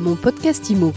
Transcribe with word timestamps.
Mon 0.00 0.16
podcast 0.16 0.70
IMO. 0.70 0.94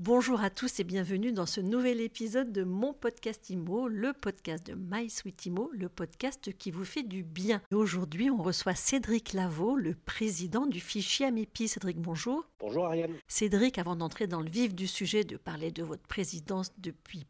Bonjour 0.00 0.40
à 0.40 0.50
tous 0.50 0.80
et 0.80 0.84
bienvenue 0.84 1.32
dans 1.32 1.46
ce 1.46 1.60
nouvel 1.60 2.00
épisode 2.00 2.50
de 2.50 2.64
mon 2.64 2.92
podcast 2.92 3.50
IMO, 3.50 3.86
le 3.86 4.12
podcast 4.12 4.66
de 4.66 4.74
My 4.74 5.08
Sweet 5.08 5.46
IMO, 5.46 5.70
le 5.72 5.88
podcast 5.88 6.52
qui 6.58 6.72
vous 6.72 6.84
fait 6.84 7.04
du 7.04 7.22
bien. 7.22 7.62
Aujourd'hui, 7.72 8.30
on 8.30 8.42
reçoit 8.42 8.74
Cédric 8.74 9.32
Lavaux, 9.32 9.76
le 9.76 9.94
président 9.94 10.66
du 10.66 10.80
fichier 10.80 11.26
Amépi. 11.26 11.68
Cédric, 11.68 12.00
bonjour. 12.00 12.48
Bonjour 12.58 12.86
Ariane. 12.86 13.14
Cédric, 13.28 13.78
avant 13.78 13.94
d'entrer 13.94 14.26
dans 14.26 14.40
le 14.40 14.50
vif 14.50 14.74
du 14.74 14.88
sujet, 14.88 15.22
de 15.22 15.36
parler 15.36 15.70
de 15.70 15.84
votre 15.84 16.06
présidence 16.08 16.72
depuis 16.78 17.26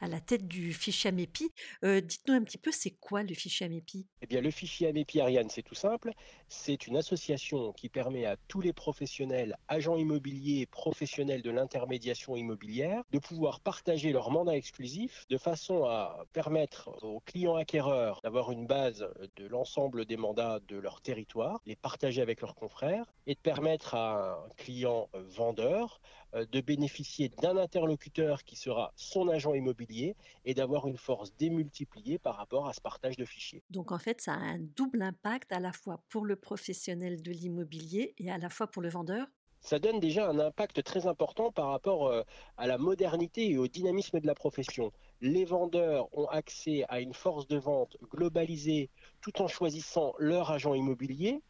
à 0.00 0.08
la 0.08 0.20
tête 0.20 0.46
du 0.46 0.72
fichier 0.72 1.08
Amépi, 1.08 1.50
euh, 1.84 2.00
dites-nous 2.00 2.34
un 2.34 2.42
petit 2.42 2.58
peu, 2.58 2.70
c'est 2.72 2.90
quoi 2.90 3.22
le 3.22 3.34
fichier 3.34 3.66
Amépi 3.66 4.06
Eh 4.22 4.26
bien, 4.26 4.40
le 4.40 4.50
fichier 4.50 4.88
Amépi, 4.88 5.20
Ariane, 5.20 5.48
c'est 5.50 5.62
tout 5.62 5.74
simple. 5.74 6.12
C'est 6.48 6.86
une 6.86 6.96
association 6.96 7.72
qui 7.72 7.88
permet 7.88 8.24
à 8.24 8.36
tous 8.48 8.60
les 8.60 8.72
professionnels, 8.72 9.56
agents 9.68 9.96
immobiliers 9.96 10.66
professionnels 10.66 11.42
de 11.42 11.50
l'intermédiation 11.50 12.36
immobilière 12.36 13.02
de 13.10 13.18
pouvoir 13.18 13.60
partager 13.60 14.12
leur 14.12 14.30
mandat 14.30 14.56
exclusif 14.56 15.26
de 15.28 15.38
façon 15.38 15.84
à 15.84 16.24
permettre 16.32 16.90
aux 17.02 17.20
clients 17.20 17.56
acquéreurs 17.56 18.20
d'avoir 18.22 18.50
une 18.50 18.66
base 18.66 19.06
de 19.36 19.46
l'ensemble 19.46 20.04
des 20.04 20.16
mandats 20.16 20.60
de 20.68 20.76
leur 20.76 21.00
territoire, 21.00 21.60
les 21.66 21.76
partager 21.76 22.22
avec 22.22 22.40
leurs 22.40 22.54
confrères 22.54 23.04
et 23.26 23.34
de 23.34 23.40
permettre 23.40 23.94
à 23.94 24.34
un 24.44 24.48
client 24.56 25.08
vendeur 25.14 26.00
euh, 26.34 26.44
de 26.50 26.60
bénéficier 26.60 27.30
d'un 27.42 27.56
interlocuteur 27.56 28.44
qui 28.44 28.56
sera 28.56 28.92
son 28.96 29.28
agent 29.28 29.37
immobilier 29.46 30.16
et 30.44 30.54
d'avoir 30.54 30.86
une 30.86 30.96
force 30.96 31.34
démultipliée 31.36 32.18
par 32.18 32.36
rapport 32.36 32.68
à 32.68 32.72
ce 32.72 32.80
partage 32.80 33.16
de 33.16 33.24
fichiers. 33.24 33.62
Donc 33.70 33.92
en 33.92 33.98
fait, 33.98 34.20
ça 34.20 34.34
a 34.34 34.38
un 34.38 34.58
double 34.58 35.02
impact 35.02 35.52
à 35.52 35.60
la 35.60 35.72
fois 35.72 36.02
pour 36.08 36.24
le 36.24 36.36
professionnel 36.36 37.22
de 37.22 37.30
l'immobilier 37.30 38.14
et 38.18 38.30
à 38.30 38.38
la 38.38 38.48
fois 38.48 38.66
pour 38.66 38.82
le 38.82 38.88
vendeur 38.88 39.26
ça 39.60 39.78
donne 39.78 40.00
déjà 40.00 40.28
un 40.28 40.38
impact 40.38 40.82
très 40.82 41.06
important 41.06 41.50
par 41.50 41.68
rapport 41.68 42.06
euh, 42.06 42.22
à 42.56 42.66
la 42.66 42.78
modernité 42.78 43.50
et 43.50 43.58
au 43.58 43.66
dynamisme 43.66 44.20
de 44.20 44.26
la 44.26 44.34
profession. 44.34 44.92
Les 45.20 45.44
vendeurs 45.44 46.08
ont 46.16 46.26
accès 46.26 46.84
à 46.88 47.00
une 47.00 47.14
force 47.14 47.46
de 47.48 47.58
vente 47.58 47.96
globalisée 48.10 48.90
tout 49.20 49.42
en 49.42 49.48
choisissant 49.48 50.14
leur 50.18 50.50
agent 50.50 50.74
immobilier. 50.74 51.42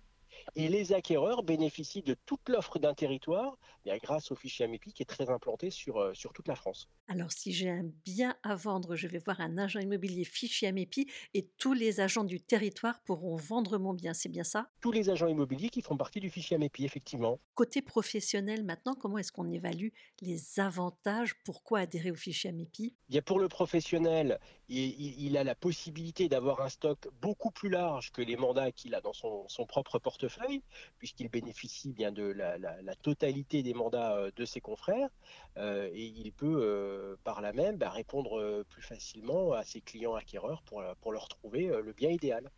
Et 0.55 0.69
les 0.69 0.93
acquéreurs 0.93 1.43
bénéficient 1.43 2.03
de 2.03 2.15
toute 2.27 2.49
l'offre 2.49 2.79
d'un 2.79 2.95
territoire 2.95 3.59
grâce 3.97 4.31
au 4.31 4.35
fichier 4.35 4.67
Amépi 4.67 4.93
qui 4.93 5.03
est 5.03 5.07
très 5.07 5.31
implanté 5.31 5.71
sur, 5.71 5.99
euh, 5.99 6.13
sur 6.13 6.33
toute 6.33 6.49
la 6.49 6.55
France. 6.55 6.89
Alors, 7.09 7.33
si 7.33 7.53
j'ai 7.53 7.71
un 7.71 7.85
bien 8.05 8.37
à 8.43 8.55
vendre, 8.55 8.97
je 8.97 9.09
vais 9.09 9.19
voir 9.19 9.41
un 9.41 9.57
agent 9.57 9.81
immobilier 9.81 10.25
fichier 10.25 10.69
Amépi 10.69 11.11
et 11.33 11.49
tous 11.57 11.73
les 11.73 12.01
agents 12.01 12.25
du 12.25 12.41
territoire 12.41 13.01
pourront 13.01 13.37
vendre 13.37 13.79
mon 13.79 13.95
bien. 13.95 14.13
C'est 14.13 14.29
bien 14.29 14.45
ça? 14.45 14.69
Tous 14.81 14.93
les 14.93 15.09
agents 15.09 15.29
immobiliers 15.29 15.71
qui 15.71 15.81
font 15.81 15.97
partie 15.97 16.21
du 16.21 16.29
fichier 16.29 16.57
Amépi, 16.57 16.85
effectivement. 16.85 17.41
Côté 17.55 17.81
professionnel, 17.81 18.65
maintenant, 18.65 18.95
comment 18.95 19.19
est-ce 19.19 19.33
qu'on 19.33 19.51
évalue 19.51 19.89
les 20.21 20.61
avantages? 20.61 21.35
Pourquoi 21.45 21.81
adhérer 21.81 22.11
au 22.11 22.17
fichier 22.17 22.51
Amépi 22.51 22.95
Bien, 23.09 23.23
Pour 23.23 23.39
le 23.39 23.49
professionnel, 23.49 24.39
il, 24.69 25.37
a 25.37 25.45
la 25.45 25.55
possibilité 25.55 26.29
d'avoir 26.29 26.61
un 26.61 26.69
stock 26.69 27.09
beaucoup 27.21 27.51
plus 27.51 27.71
large 27.71 28.13
que 28.13 28.21
les 28.21 28.37
mandats 28.37 28.71
qu'il 28.71 28.95
a 28.95 29.01
dans 29.01 29.13
son, 29.13 29.47
propre 29.67 29.99
portefeuille, 29.99 30.38
puisqu'il 30.99 31.29
bénéficie 31.29 31.93
bien 31.93 32.13
de 32.13 32.23
la, 32.23 32.95
totalité 33.03 33.63
des 33.63 33.75
mandats 33.75 34.17
euh, 34.17 34.31
de 34.37 34.45
ses 34.45 34.61
confrères 34.61 35.09
euh, 35.57 35.89
et 35.93 36.05
il 36.05 36.33
peut 36.33 36.61
euh, 36.61 37.17
par 37.25 37.41
là 37.41 37.53
même 37.53 37.77
bah, 37.77 37.91
répondre 37.91 38.65
plus 38.69 38.83
facilement 38.83 39.53
à 39.53 39.65
ses 39.65 39.81
clients 39.81 40.15
acquéreurs 40.15 40.63
pour, 40.63 40.83
pour 41.01 41.13
leur 41.13 41.29
trouver 41.29 41.67
le 41.67 41.93
bien 41.93 42.11
idéal 42.11 42.51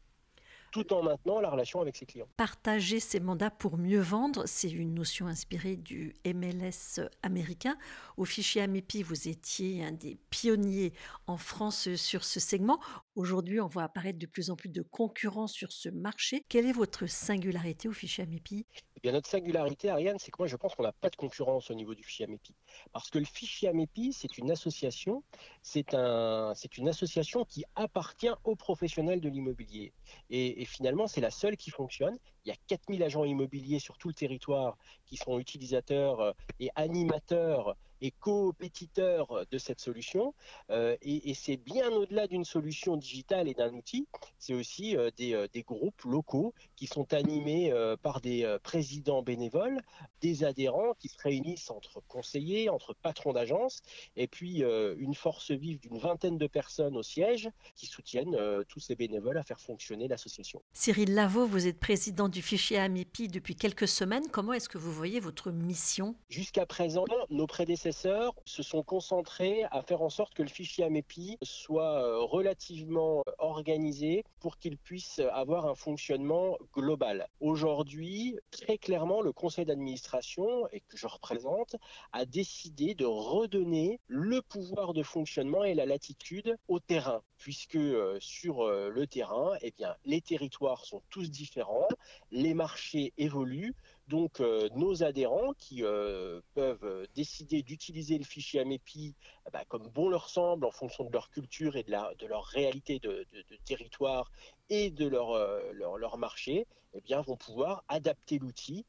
tout 0.71 0.93
en 0.93 1.03
maintenant 1.03 1.41
la 1.41 1.51
relation 1.51 1.81
avec 1.81 1.97
ses 1.97 2.07
clients. 2.07 2.29
Partager 2.37 3.01
ses 3.01 3.21
mandats 3.21 3.51
pour 3.51 3.77
mieux 3.77 4.01
vendre, 4.01 4.45
c'est 4.47 4.71
une 4.71 4.95
notion 4.95 5.27
inspirée 5.27 5.77
du 5.77 6.15
MLS 6.25 7.01
américain. 7.23 7.77
Au 8.17 8.25
fichier 8.25 8.63
Amepi, 8.63 9.03
vous 9.03 9.29
étiez 9.29 9.85
un 9.85 9.93
des 9.93 10.17
pionniers 10.31 10.93
en 11.27 11.37
France 11.37 11.95
sur 11.97 12.25
ce 12.25 12.41
segment. 12.41 12.81
Aujourd'hui, 13.21 13.61
on 13.61 13.67
voit 13.67 13.83
apparaître 13.83 14.19
de 14.19 14.25
plus 14.25 14.49
en 14.49 14.57
plus 14.57 14.71
de 14.71 14.81
concurrents 14.81 15.47
sur 15.47 15.73
ce 15.73 15.91
marché. 15.91 16.43
Quelle 16.49 16.65
est 16.65 16.73
votre 16.73 17.07
singularité 17.07 17.87
au 17.87 17.93
fichier 17.93 18.25
Amepi 18.25 18.65
eh 18.97 19.01
bien, 19.03 19.13
notre 19.13 19.29
singularité, 19.29 19.89
Ariane, 19.89 20.19
c'est 20.19 20.31
que 20.31 20.37
moi, 20.39 20.47
je 20.47 20.57
pense 20.57 20.75
qu'on 20.75 20.83
n'a 20.83 20.93
pas 20.93 21.09
de 21.09 21.17
concurrence 21.17 21.71
au 21.71 21.75
niveau 21.75 21.95
du 21.95 22.03
fichier 22.03 22.27
Amepi. 22.27 22.55
Parce 22.93 23.09
que 23.11 23.19
le 23.19 23.25
fichier 23.27 23.69
Amepi, 23.69 24.15
c'est 24.15 24.39
une 24.39 24.51
association, 24.51 25.23
c'est 25.63 25.95
un, 25.95 26.53
une 26.79 26.89
association 26.89 27.45
qui 27.45 27.65
appartient 27.77 28.31
aux 28.45 28.57
professionnels 28.57 29.21
de 29.21 29.29
l'immobilier. 29.29 29.93
Et, 30.29 30.63
et, 30.63 30.65
finalement, 30.65 31.07
c'est 31.07 31.23
la 31.23 31.31
seule 31.31 31.57
qui 31.57 31.71
fonctionne. 31.71 32.19
Il 32.45 32.49
y 32.49 32.53
a 32.53 32.57
4000 32.69 33.03
agents 33.03 33.25
immobiliers 33.25 33.81
sur 33.81 33.97
tout 33.99 34.09
le 34.09 34.15
territoire 34.15 34.77
qui 35.07 35.17
sont 35.17 35.39
utilisateurs 35.39 36.21
euh, 36.21 36.33
et 36.59 36.71
animateurs 36.75 37.77
et 38.01 38.11
compétiteur 38.11 39.47
de 39.51 39.59
cette 39.59 39.81
solution. 39.81 40.35
Euh, 40.71 40.97
et, 41.03 41.35
c'est 41.35 41.57
bien 41.57 41.91
au-delà 41.91 42.27
d'une 42.27 42.45
solution 42.45 42.97
digitale 42.97 43.49
et 43.49 43.55
d'un 43.55 43.73
outil, 43.73 44.07
c'est 44.39 44.55
aussi 44.55 44.97
euh, 44.97 45.11
euh, 45.21 45.49
des, 45.53 45.63
groupes 45.63 46.03
locaux 46.03 46.55
qui 46.77 46.87
sont 46.87 47.13
animés 47.13 47.73
par 48.03 48.21
des 48.21 48.57
présidents 48.63 49.23
bénévoles, 49.23 49.81
des 50.21 50.45
adhérents 50.45 50.95
qui 50.99 51.09
se 51.09 51.19
réunissent 51.23 51.71
entre 51.71 52.03
conseillers, 52.09 52.69
entre 52.69 52.95
patrons 52.95 53.33
d'agence, 53.33 53.83
et 54.17 54.27
puis 54.27 54.63
une 54.63 55.15
force 55.15 55.51
vive 55.51 55.79
d'une 55.81 55.99
vingtaine 55.99 56.39
de 56.39 56.47
personnes 56.47 56.97
au 56.97 57.03
siège 57.03 57.51
qui 57.77 57.87
soutiennent 57.87 58.37
tous 58.69 58.81
ces 58.81 58.97
bénévoles 58.97 59.39
à 59.39 59.43
faire 59.43 59.61
fonctionner 59.61 60.09
l'association. 60.09 60.63
Cyril 60.73 61.15
Lavaux, 61.15 61.47
vous 61.47 61.67
êtes 61.67 61.79
président 61.79 62.29
du 62.29 62.43
fichier 62.43 62.79
AMIPI 62.79 63.29
depuis 63.29 63.55
quelques 63.55 63.89
semaines. 63.89 64.25
Comment 64.33 64.55
est-ce 64.55 64.69
que 64.69 64.79
vous 64.79 64.93
voyez 64.93 65.21
votre 65.21 65.51
mission? 65.51 66.17
Jusqu'à 66.29 66.67
présent, 66.67 67.05
nos 67.29 67.47
prédécesseurs 67.47 67.90
se 67.93 68.63
sont 68.63 68.83
concentrés 68.83 69.65
à 69.71 69.83
faire 69.83 70.03
en 70.03 70.11
sorte 70.11 70.35
que 70.35 70.43
le 70.43 70.49
fichier 70.49 70.85
AMEPI 70.85 71.39
soit 71.43 72.03
euh, 72.03 72.19
relativement 72.19 73.23
euh, 73.27 73.33
organisé 73.39 74.25
pour 74.41 74.59
qu'il 74.59 74.77
puisse 74.77 75.21
avoir 75.33 75.67
un 75.67 75.75
fonctionnement 75.75 76.57
global. 76.75 77.27
Aujourd'hui, 77.41 78.39
très 78.51 78.79
clairement, 78.79 79.21
le 79.21 79.33
conseil 79.33 79.65
d'administration, 79.65 80.69
et 80.73 80.81
que 80.81 80.97
je 80.97 81.07
représente, 81.07 81.77
a 82.13 82.25
décidé 82.25 82.95
de 82.95 83.05
redonner 83.05 84.01
le 84.07 84.43
pouvoir 84.43 84.95
de 84.95 85.03
fonctionnement 85.03 85.65
et 85.65 85.75
la 85.75 85.87
latitude 85.87 86.57
au 86.69 86.81
terrain, 86.81 87.23
puisque 87.39 87.77
euh, 87.77 88.19
sur 88.21 88.67
le 88.69 89.07
terrain, 89.07 89.57
eh 89.63 89.73
bien, 89.73 89.95
les 90.05 90.21
territoires 90.21 90.85
sont 90.85 91.03
tous 91.11 91.31
différents, 91.31 91.89
les 92.31 92.55
marchés 92.55 93.13
évoluent, 93.19 93.75
donc 94.11 94.41
euh, 94.41 94.69
nos 94.75 95.05
adhérents 95.05 95.53
qui 95.57 95.85
euh, 95.85 96.41
peuvent 96.55 96.85
euh, 96.85 97.07
décider 97.15 97.63
d'utiliser 97.63 98.19
le 98.19 98.25
fichier 98.25 98.61
AMEPI 98.61 99.15
bah, 99.53 99.65
comme 99.69 99.87
bon 99.89 100.09
leur 100.09 100.29
semble 100.29 100.67
en 100.67 100.73
fonction 100.73 101.05
de 101.05 101.13
leur 101.13 101.31
culture 101.31 101.77
et 101.77 101.85
de, 101.85 102.27
leur 102.27 102.45
réalité 102.45 102.99
de, 102.99 103.25
territoire 103.65 104.33
et 104.69 104.91
de 104.91 105.07
leur, 105.07 106.19
marché, 106.19 106.67
eh 106.93 107.01
bien, 107.01 107.21
vont 107.23 107.37
pouvoir 107.37 107.85
adapter 107.89 108.39
l'outil 108.39 108.85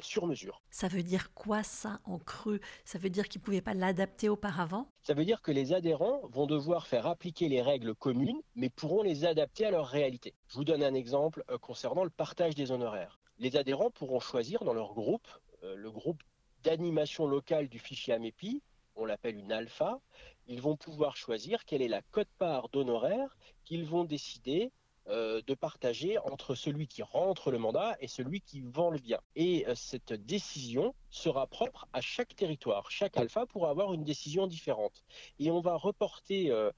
sur 0.00 0.26
mesure. 0.26 0.62
Ça 0.70 0.88
veut 0.88 1.02
dire 1.02 1.32
quoi 1.34 1.62
ça 1.62 2.00
en 2.04 2.18
creux? 2.18 2.60
Ça 2.84 2.98
veut 2.98 3.10
dire 3.10 3.28
qu'ils 3.28 3.40
ne 3.40 3.44
pouvaient 3.44 3.60
pas 3.60 3.74
l'adapter 3.74 4.28
auparavant? 4.28 4.86
Ça 5.02 5.14
veut 5.14 5.24
dire 5.24 5.42
que 5.42 5.52
les 5.52 5.72
adhérents 5.72 6.20
vont 6.28 6.46
devoir 6.46 6.86
faire 6.86 7.06
appliquer 7.06 7.48
les 7.48 7.60
règles 7.60 7.94
communes, 7.94 8.40
mais 8.54 8.70
pourront 8.70 9.02
les 9.02 9.24
adapter 9.24 9.66
à 9.66 9.70
leur 9.70 9.86
réalité. 9.86 10.34
Je 10.48 10.54
vous 10.54 10.64
donne 10.64 10.82
un 10.82 10.94
exemple 10.94 11.44
concernant 11.60 12.04
le 12.04 12.10
partage 12.10 12.54
des 12.54 12.70
honoraires 12.70 13.20
les 13.40 13.56
adhérents 13.56 13.90
pourront 13.90 14.20
choisir 14.20 14.62
dans 14.64 14.74
leur 14.74 14.92
groupe, 14.94 15.26
euh, 15.64 15.74
le 15.74 15.90
groupe 15.90 16.22
d'animation 16.62 17.26
locale 17.26 17.68
du 17.68 17.78
fichier 17.78 18.12
AMEPI, 18.14 18.62
on 18.96 19.06
l'appelle 19.06 19.38
une 19.38 19.50
alpha, 19.50 19.98
ils 20.46 20.60
vont 20.60 20.76
pouvoir 20.76 21.16
choisir 21.16 21.64
quelle 21.64 21.80
est 21.80 21.88
la 21.88 22.02
cote-part 22.02 22.68
d'honoraires 22.68 23.34
qu'ils 23.64 23.86
vont 23.86 24.04
décider 24.04 24.70
euh, 25.10 25.42
de 25.44 25.54
partager 25.54 26.18
entre 26.18 26.54
celui 26.54 26.86
qui 26.86 27.02
rentre 27.02 27.50
le 27.50 27.58
mandat 27.58 27.96
et 27.98 28.06
celui 28.06 28.40
qui 28.40 28.60
vend 28.60 28.90
le 28.90 28.98
bien. 28.98 29.18
Et 29.34 29.66
euh, 29.66 29.74
cette 29.74 30.12
décision 30.12 30.94
sera 31.10 31.48
propre 31.48 31.88
à 31.92 32.00
chaque 32.00 32.36
territoire. 32.36 32.92
Chaque 32.92 33.16
alpha 33.16 33.44
pourra 33.44 33.70
avoir 33.70 33.92
une 33.92 34.04
décision 34.04 34.46
différente. 34.46 35.02
Et 35.40 35.50
on 35.50 35.60
va 35.60 35.74
reporter 35.74 36.52
euh, 36.52 36.70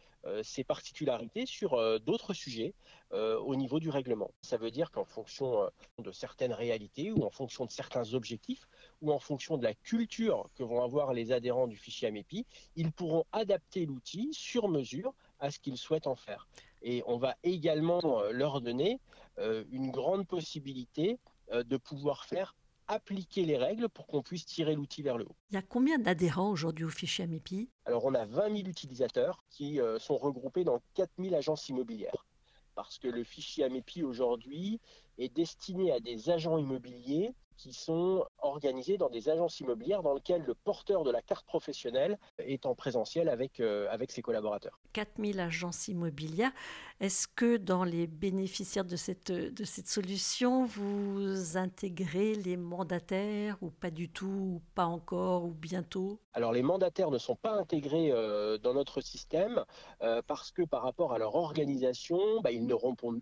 ces 0.42 0.64
particularités 0.64 1.44
sur 1.44 2.00
d'autres 2.00 2.32
sujets 2.32 2.74
au 3.10 3.56
niveau 3.56 3.80
du 3.80 3.90
règlement. 3.90 4.30
Ça 4.40 4.56
veut 4.56 4.70
dire 4.70 4.92
qu'en 4.92 5.04
fonction 5.04 5.68
de 5.98 6.12
certaines 6.12 6.52
réalités 6.52 7.10
ou 7.10 7.24
en 7.24 7.30
fonction 7.30 7.66
de 7.66 7.72
certains 7.72 8.14
objectifs 8.14 8.68
ou 9.02 9.12
en 9.12 9.18
fonction 9.18 9.58
de 9.58 9.64
la 9.64 9.74
culture 9.74 10.48
que 10.54 10.62
vont 10.62 10.80
avoir 10.82 11.12
les 11.12 11.32
adhérents 11.32 11.66
du 11.66 11.76
fichier 11.76 12.06
AMEPI, 12.06 12.46
ils 12.76 12.92
pourront 12.92 13.24
adapter 13.32 13.84
l'outil 13.84 14.28
sur 14.32 14.68
mesure 14.68 15.12
à 15.40 15.50
ce 15.50 15.58
qu'ils 15.58 15.76
souhaitent 15.76 16.06
en 16.06 16.14
faire. 16.14 16.46
Et 16.82 17.02
on 17.06 17.16
va 17.16 17.36
également 17.42 18.00
euh, 18.04 18.32
leur 18.32 18.60
donner 18.60 19.00
euh, 19.38 19.64
une 19.70 19.90
grande 19.90 20.26
possibilité 20.26 21.18
euh, 21.52 21.62
de 21.62 21.76
pouvoir 21.76 22.24
faire 22.24 22.54
appliquer 22.88 23.44
les 23.44 23.56
règles 23.56 23.88
pour 23.88 24.06
qu'on 24.06 24.22
puisse 24.22 24.44
tirer 24.44 24.74
l'outil 24.74 25.02
vers 25.02 25.16
le 25.16 25.24
haut. 25.24 25.36
Il 25.50 25.54
y 25.54 25.56
a 25.56 25.62
combien 25.62 25.98
d'adhérents 25.98 26.50
aujourd'hui 26.50 26.84
au 26.84 26.90
fichier 26.90 27.24
AMEPI 27.24 27.70
Alors 27.86 28.04
on 28.04 28.14
a 28.14 28.26
20 28.26 28.56
000 28.56 28.68
utilisateurs 28.68 29.44
qui 29.48 29.80
sont 29.98 30.18
regroupés 30.18 30.64
dans 30.64 30.82
4 30.94 31.10
000 31.18 31.34
agences 31.34 31.68
immobilières. 31.68 32.26
parce 32.74 32.98
que 32.98 33.08
le 33.08 33.22
fichier 33.22 33.64
AMEPI 33.64 34.02
aujourd'hui 34.02 34.80
est 35.16 35.32
destiné 35.34 35.92
à 35.92 36.00
des 36.00 36.28
agents 36.28 36.58
immobiliers 36.58 37.32
qui 37.56 37.72
sont 37.72 38.24
organisés 38.38 38.98
dans 38.98 39.10
des 39.10 39.28
agences 39.28 39.60
immobilières 39.60 40.02
dans 40.02 40.14
lesquelles 40.14 40.44
le 40.46 40.54
porteur 40.54 41.04
de 41.04 41.10
la 41.10 41.22
carte 41.22 41.46
professionnelle 41.46 42.18
est 42.38 42.66
en 42.66 42.74
présentiel 42.74 43.28
avec, 43.28 43.60
euh, 43.60 43.86
avec 43.90 44.10
ses 44.10 44.22
collaborateurs. 44.22 44.78
4000 44.92 45.40
agences 45.40 45.88
immobilières. 45.88 46.52
Est-ce 47.00 47.26
que 47.26 47.56
dans 47.56 47.84
les 47.84 48.06
bénéficiaires 48.06 48.84
de 48.84 48.96
cette, 48.96 49.32
de 49.32 49.64
cette 49.64 49.88
solution, 49.88 50.64
vous 50.66 51.56
intégrez 51.56 52.34
les 52.34 52.56
mandataires 52.56 53.56
ou 53.60 53.70
pas 53.70 53.90
du 53.90 54.08
tout, 54.08 54.26
ou 54.26 54.62
pas 54.74 54.86
encore, 54.86 55.44
ou 55.44 55.52
bientôt? 55.52 56.20
Alors 56.34 56.52
les 56.52 56.62
mandataires 56.62 57.10
ne 57.10 57.18
sont 57.18 57.36
pas 57.36 57.52
intégrés 57.52 58.10
euh, 58.12 58.58
dans 58.58 58.74
notre 58.74 59.00
système 59.00 59.64
euh, 60.02 60.22
parce 60.26 60.50
que 60.50 60.62
par 60.62 60.82
rapport 60.82 61.12
à 61.12 61.18
leur 61.18 61.34
organisation, 61.34 62.40
bah, 62.42 62.50
ils, 62.50 62.66
ne 62.66 62.74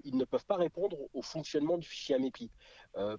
ils 0.04 0.16
ne 0.16 0.24
peuvent 0.24 0.46
pas 0.46 0.56
répondre 0.56 0.96
au 1.14 1.22
fonctionnement 1.22 1.78
du 1.78 1.88
fichier 1.88 2.14
AMEPI. 2.14 2.50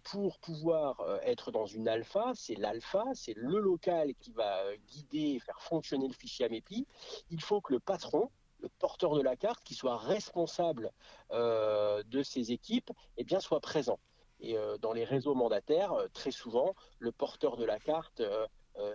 Pour 0.04 0.40
pouvoir 0.40 1.02
être 1.24 1.52
dans 1.52 1.66
une 1.66 1.88
alpha, 1.88 2.32
c'est 2.36 2.56
l'alpha, 2.56 3.06
c'est 3.14 3.34
le 3.36 3.60
local 3.60 4.14
qui 4.20 4.32
va 4.32 4.64
euh, 4.64 4.76
guider 4.88 5.40
faire 5.40 5.62
fonctionner 5.62 6.08
le 6.08 6.14
fichier 6.14 6.46
AMEPI. 6.46 6.88
Il 7.30 7.42
faut 7.42 7.62
que 7.62 7.74
le 7.74 7.80
patron, 7.80 8.30
le 8.60 8.70
porteur 8.80 9.16
de 9.16 9.22
la 9.22 9.36
carte, 9.36 9.64
qui 9.64 9.74
soit 9.74 9.98
responsable 9.98 10.92
euh, 11.32 12.04
de 12.04 12.24
ces 12.24 12.52
équipes, 12.52 12.92
eh 13.18 13.24
bien, 13.24 13.40
soit 13.40 13.60
présent. 13.60 14.00
Et 14.40 14.58
euh, 14.58 14.78
dans 14.78 14.94
les 14.94 15.04
réseaux 15.04 15.36
mandataires, 15.36 15.94
très 16.14 16.32
souvent, 16.32 16.74
le 17.00 17.12
porteur 17.12 17.58
de 17.58 17.66
la 17.66 17.80
carte 17.80 18.22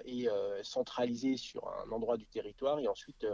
est 0.05 0.29
centralisé 0.63 1.37
sur 1.37 1.69
un 1.69 1.91
endroit 1.93 2.17
du 2.17 2.27
territoire 2.27 2.79
et 2.79 2.89
ensuite 2.89 3.27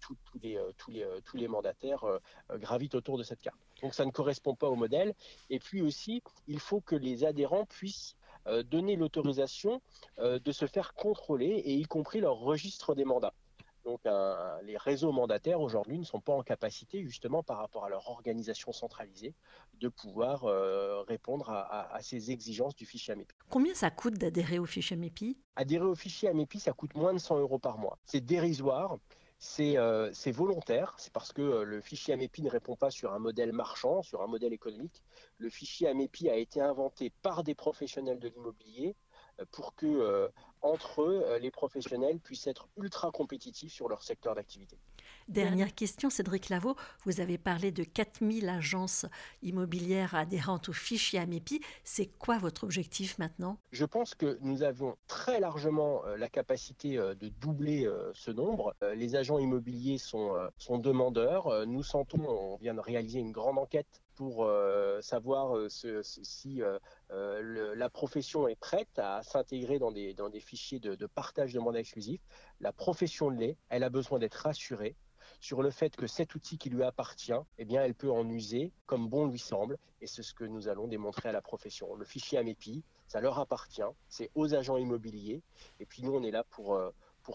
tous, 0.00 0.16
les, 0.42 0.58
tous, 0.76 0.90
les, 0.90 1.06
tous 1.24 1.36
les 1.36 1.48
mandataires 1.48 2.04
gravitent 2.50 2.94
autour 2.94 3.18
de 3.18 3.22
cette 3.22 3.40
carte. 3.40 3.58
Donc 3.82 3.94
ça 3.94 4.04
ne 4.04 4.10
correspond 4.10 4.54
pas 4.54 4.68
au 4.68 4.76
modèle. 4.76 5.14
Et 5.50 5.58
puis 5.58 5.82
aussi, 5.82 6.22
il 6.46 6.60
faut 6.60 6.80
que 6.80 6.96
les 6.96 7.24
adhérents 7.24 7.66
puissent 7.66 8.16
euh, 8.48 8.62
donner 8.62 8.94
l'autorisation 8.96 9.82
euh, 10.18 10.38
de 10.38 10.52
se 10.52 10.66
faire 10.66 10.94
contrôler, 10.94 11.46
et 11.46 11.74
y 11.74 11.84
compris 11.84 12.20
leur 12.20 12.36
registre 12.36 12.94
des 12.94 13.04
mandats. 13.04 13.34
Donc 13.84 14.00
les 14.64 14.76
réseaux 14.76 15.12
mandataires 15.12 15.60
aujourd'hui 15.60 15.96
ne 15.96 16.04
sont 16.04 16.20
pas 16.20 16.32
en 16.32 16.42
capacité, 16.42 17.04
justement 17.04 17.44
par 17.44 17.58
rapport 17.58 17.84
à 17.84 17.88
leur 17.88 18.08
organisation 18.10 18.72
centralisée, 18.72 19.32
de 19.80 19.88
pouvoir 19.88 20.42
euh, 20.42 21.02
répondre 21.02 21.50
à, 21.50 21.96
ces 22.00 22.32
exigences 22.32 22.74
du 22.74 22.84
fichier 22.84 23.12
AMEPI. 23.12 23.36
Combien 23.48 23.74
ça 23.74 23.92
coûte 23.92 24.14
d'adhérer 24.14 24.58
au 24.58 24.66
fichier 24.66 24.96
AMEPI 24.96 25.38
Adhérer 25.54 25.84
au 25.84 25.94
fichier 25.94 26.28
AMEPI, 26.28 26.58
ça 26.58 26.72
coûte 26.72 26.96
moins 26.96 27.14
de 27.14 27.18
100 27.18 27.38
euros 27.38 27.60
par 27.60 27.78
mois. 27.78 27.96
C'est 28.04 28.20
dérisoire. 28.20 28.98
Euh, 29.60 30.10
c'est 30.12 30.32
volontaire, 30.32 30.94
c'est 30.98 31.12
parce 31.12 31.32
que 31.32 31.42
euh, 31.42 31.64
le 31.64 31.80
fichier 31.80 32.14
AMEPI 32.14 32.42
ne 32.42 32.50
répond 32.50 32.74
pas 32.76 32.90
sur 32.90 33.12
un 33.12 33.18
modèle 33.18 33.52
marchand, 33.52 34.02
sur 34.02 34.22
un 34.22 34.26
modèle 34.26 34.52
économique. 34.52 35.02
Le 35.38 35.50
fichier 35.50 35.88
AMEPI 35.88 36.30
a 36.30 36.36
été 36.36 36.60
inventé 36.60 37.10
par 37.22 37.44
des 37.44 37.54
professionnels 37.54 38.18
de 38.18 38.28
l'immobilier 38.28 38.96
euh, 39.40 39.44
pour 39.50 39.74
que 39.74 40.30
entre 40.66 41.02
eux, 41.02 41.22
euh, 41.26 41.38
les 41.38 41.50
professionnels 41.50 42.18
puissent 42.18 42.46
être 42.46 42.68
ultra 42.76 43.10
compétitifs 43.10 43.72
sur 43.72 43.88
leur 43.88 44.02
secteur 44.02 44.34
d'activité. 44.34 44.76
Dernière 45.28 45.74
question, 45.74 46.10
Cédric 46.10 46.48
Lavaux. 46.48 46.76
Vous 47.04 47.20
avez 47.20 47.38
parlé 47.38 47.72
de 47.72 47.82
4000 47.84 48.48
agences 48.48 49.06
immobilières 49.42 50.14
adhérentes 50.14 50.68
au 50.68 50.72
fichier 50.72 51.18
AMEPI. 51.18 51.60
C'est 51.84 52.06
quoi 52.06 52.38
votre 52.38 52.64
objectif 52.64 53.18
maintenant? 53.18 53.58
Je 53.72 53.84
pense 53.84 54.14
que 54.14 54.38
nous 54.40 54.62
avons 54.62 54.96
très 55.08 55.40
largement 55.40 56.04
euh, 56.04 56.16
la 56.16 56.28
capacité 56.28 56.98
euh, 56.98 57.14
de 57.14 57.28
doubler 57.28 57.88
ce 58.14 58.30
nombre. 58.30 58.74
Les 58.94 59.16
agents 59.16 59.38
immobiliers 59.38 59.98
sont, 59.98 60.34
sont 60.58 60.78
demandeurs. 60.78 61.66
Nous 61.66 61.82
sentons, 61.82 62.24
on 62.28 62.56
vient 62.56 62.74
de 62.74 62.80
réaliser 62.80 63.18
une 63.18 63.32
grande 63.32 63.58
enquête 63.58 64.02
pour 64.16 64.50
savoir 65.00 65.54
si 65.70 66.60
la 67.10 67.90
profession 67.90 68.48
est 68.48 68.56
prête 68.58 68.98
à 68.98 69.22
s'intégrer 69.22 69.78
dans 69.78 69.92
des, 69.92 70.40
fichiers 70.40 70.80
de, 70.80 71.06
partage 71.06 71.52
de 71.52 71.60
mandat 71.60 71.80
exclusif. 71.80 72.20
La 72.60 72.72
profession 72.72 73.30
l'est, 73.30 73.56
elle 73.68 73.84
a 73.84 73.90
besoin 73.90 74.18
d'être 74.18 74.34
rassurée 74.34 74.96
sur 75.40 75.62
le 75.62 75.70
fait 75.70 75.94
que 75.96 76.06
cet 76.06 76.34
outil 76.34 76.58
qui 76.58 76.70
lui 76.70 76.82
appartient, 76.82 77.32
eh 77.58 77.64
bien, 77.64 77.82
elle 77.82 77.94
peut 77.94 78.10
en 78.10 78.28
user 78.28 78.72
comme 78.86 79.08
bon 79.08 79.26
lui 79.26 79.38
semble, 79.38 79.78
et 80.00 80.06
c'est 80.06 80.22
ce 80.22 80.34
que 80.34 80.44
nous 80.44 80.68
allons 80.68 80.86
démontrer 80.86 81.28
à 81.28 81.32
la 81.32 81.42
profession. 81.42 81.94
Le 81.94 82.04
fichier 82.04 82.38
AMEPI, 82.38 82.84
ça 83.08 83.20
leur 83.20 83.38
appartient, 83.38 83.82
c'est 84.08 84.30
aux 84.34 84.54
agents 84.54 84.76
immobiliers, 84.76 85.42
et 85.80 85.86
puis 85.86 86.02
nous, 86.02 86.14
on 86.14 86.22
est 86.22 86.30
là 86.30 86.44
pour, 86.44 86.74
euh, 86.74 86.90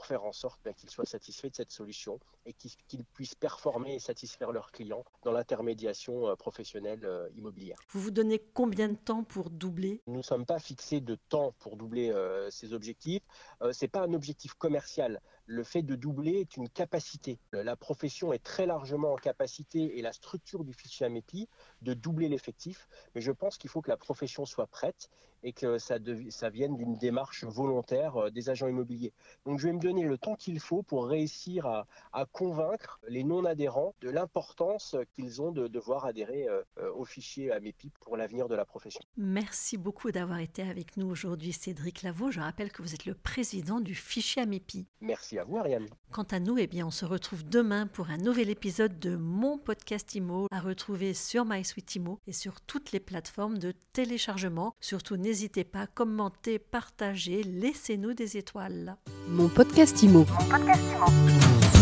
faire 0.05 0.23
en 0.23 0.31
sorte 0.31 0.61
ben, 0.63 0.73
qu'ils 0.73 0.89
soient 0.89 1.05
satisfaits 1.05 1.49
de 1.49 1.55
cette 1.55 1.71
solution 1.71 2.17
et 2.45 2.53
qu'ils 2.53 3.05
puissent 3.05 3.35
performer 3.35 3.95
et 3.95 3.99
satisfaire 3.99 4.51
leurs 4.51 4.71
clients 4.71 5.03
dans 5.23 5.31
l'intermédiation 5.31 6.27
euh, 6.27 6.35
professionnelle 6.35 7.01
euh, 7.03 7.29
immobilière. 7.35 7.77
Vous 7.89 8.01
vous 8.01 8.11
donnez 8.11 8.39
combien 8.53 8.89
de 8.89 8.95
temps 8.95 9.23
pour 9.23 9.49
doubler? 9.49 10.01
Nous 10.07 10.17
ne 10.17 10.21
sommes 10.21 10.45
pas 10.45 10.59
fixés 10.59 11.01
de 11.01 11.15
temps 11.29 11.53
pour 11.59 11.77
doubler 11.77 12.09
euh, 12.09 12.49
ces 12.49 12.73
objectifs. 12.73 13.23
Ce 13.61 13.85
n'est 13.85 13.89
pas 13.89 14.01
un 14.01 14.13
objectif 14.13 14.53
commercial. 14.55 15.21
Le 15.45 15.63
fait 15.63 15.81
de 15.81 15.95
doubler 15.95 16.39
est 16.39 16.57
une 16.57 16.69
capacité. 16.69 17.39
La 17.51 17.75
profession 17.75 18.33
est 18.33 18.43
très 18.43 18.65
largement 18.65 19.13
en 19.13 19.17
capacité 19.17 19.97
et 19.97 20.01
la 20.01 20.13
structure 20.13 20.63
du 20.63 20.73
fichier 20.73 21.05
AMEPI 21.05 21.47
de 21.81 21.93
doubler 21.93 22.29
l'effectif. 22.29 22.87
Mais 23.13 23.21
je 23.21 23.31
pense 23.31 23.57
qu'il 23.57 23.69
faut 23.69 23.81
que 23.81 23.89
la 23.89 23.97
profession 23.97 24.45
soit 24.45 24.67
prête 24.67 25.09
et 25.43 25.53
que 25.53 25.77
ça, 25.77 25.97
ça 26.29 26.49
vienne 26.49 26.75
d'une 26.77 26.95
démarche 26.95 27.43
volontaire 27.43 28.31
des 28.31 28.49
agents 28.49 28.67
immobiliers. 28.67 29.13
Donc 29.45 29.59
je 29.59 29.67
vais 29.67 29.73
me 29.73 29.79
donner 29.79 30.03
le 30.03 30.17
temps 30.17 30.35
qu'il 30.35 30.59
faut 30.59 30.83
pour 30.83 31.07
réussir 31.07 31.65
à, 31.65 32.25
convaincre 32.31 32.99
les 33.07 33.23
non-adhérents 33.23 33.93
de 34.01 34.09
l'importance 34.09 34.95
qu'ils 35.13 35.41
ont 35.41 35.51
de 35.51 35.67
devoir 35.67 36.05
adhérer 36.05 36.47
euh, 36.47 36.63
au 36.95 37.05
fichier 37.05 37.51
AMEPI 37.51 37.91
pour 37.99 38.17
l'avenir 38.17 38.47
de 38.47 38.55
la 38.55 38.65
profession. 38.65 39.01
Merci 39.17 39.77
beaucoup 39.77 40.11
d'avoir 40.11 40.39
été 40.39 40.61
avec 40.61 40.97
nous 40.97 41.07
aujourd'hui, 41.07 41.53
Cédric 41.53 42.03
Lavaux. 42.03 42.31
Je 42.31 42.39
rappelle 42.39 42.71
que 42.71 42.81
vous 42.81 42.93
êtes 42.93 43.05
le 43.05 43.15
président 43.15 43.79
du 43.79 43.95
fichier 43.95 44.41
AMEPI. 44.43 44.87
Merci 45.01 45.37
à 45.37 45.43
vous, 45.43 45.57
Ariane. 45.57 45.87
Quant 46.11 46.23
à 46.23 46.39
nous, 46.39 46.57
eh 46.57 46.67
bien, 46.67 46.87
on 46.87 46.91
se 46.91 47.05
retrouve 47.05 47.43
demain 47.43 47.87
pour 47.87 48.09
un 48.09 48.17
nouvel 48.17 48.49
épisode 48.49 48.99
de 48.99 49.15
mon 49.15 49.57
podcast 49.57 50.13
IMO 50.15 50.47
à 50.51 50.59
retrouver 50.59 51.13
sur 51.13 51.45
MySuite 51.45 51.91
et 52.27 52.33
sur 52.33 52.61
toutes 52.61 52.91
les 52.91 52.99
plateformes 52.99 53.57
de 53.57 53.73
téléchargement. 53.93 54.73
Surtout, 54.79 55.17
n'hésitez 55.17 55.63
pas 55.63 55.81
à 55.81 55.87
commenter, 55.87 56.59
partager, 56.59 57.43
laissez-nous 57.43 58.13
des 58.13 58.37
étoiles. 58.37 58.97
Mon 59.27 59.49
podcast 59.49 60.01
IMO. 60.03 60.25
Mon 60.25 60.49
podcast 60.49 60.81
IMO. 60.91 61.80